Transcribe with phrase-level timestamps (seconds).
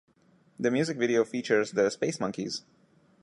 [0.59, 2.63] The music video features the Spacemonkeyz.